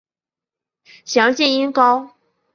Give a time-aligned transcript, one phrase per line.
[1.05, 2.15] 详见音高。